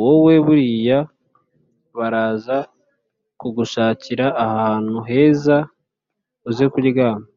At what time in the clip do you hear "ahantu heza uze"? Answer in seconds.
4.44-6.64